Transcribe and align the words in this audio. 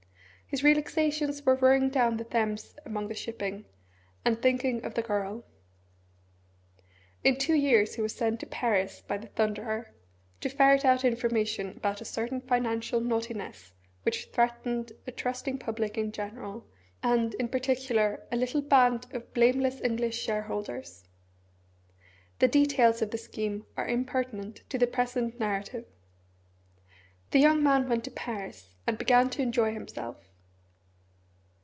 His 0.51 0.65
relaxations 0.65 1.45
were 1.45 1.55
rowing 1.55 1.87
down 1.91 2.17
the 2.17 2.25
Thames 2.25 2.75
among 2.85 3.07
the 3.07 3.13
shipping, 3.13 3.63
and 4.25 4.41
thinking 4.41 4.83
of 4.83 4.95
the 4.95 5.01
girl. 5.01 5.45
In 7.23 7.37
two 7.37 7.53
years 7.53 7.95
he 7.95 8.01
was 8.01 8.13
sent 8.13 8.41
to 8.41 8.45
Paris 8.45 8.99
by 9.07 9.17
the 9.17 9.27
Thunderer 9.27 9.93
to 10.41 10.49
ferret 10.49 10.83
out 10.83 11.05
information 11.05 11.77
about 11.77 12.01
a 12.01 12.03
certain 12.03 12.41
financial 12.41 12.99
naughtiness 12.99 13.71
which 14.03 14.25
threatened 14.33 14.91
a 15.07 15.11
trusting 15.13 15.57
public 15.57 15.97
in 15.97 16.11
general, 16.11 16.65
and, 17.01 17.33
in 17.35 17.47
particular, 17.47 18.21
a 18.29 18.35
little 18.35 18.61
band 18.61 19.07
of 19.13 19.33
blameless 19.33 19.79
English 19.79 20.19
shareholders. 20.21 21.05
The 22.39 22.49
details 22.49 23.01
of 23.01 23.11
the 23.11 23.17
scheme 23.17 23.65
are 23.77 23.87
impertinent 23.87 24.63
to 24.67 24.77
the 24.77 24.85
present 24.85 25.39
narrative. 25.39 25.85
The 27.31 27.39
young 27.39 27.63
man 27.63 27.87
went 27.87 28.03
to 28.03 28.11
Paris 28.11 28.75
and 28.85 28.97
began 28.97 29.29
to 29.29 29.41
enjoy 29.41 29.71
himself. 29.73 30.27